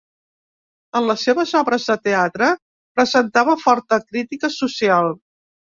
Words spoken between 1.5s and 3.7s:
obres de teatre presentava